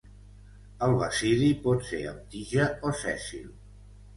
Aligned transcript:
El 0.87 0.95
basidi 1.01 1.51
pot 1.67 1.85
ser 1.91 2.01
amb 2.13 2.25
tija 2.33 2.67
o 2.91 2.95
sèssil. 3.03 3.49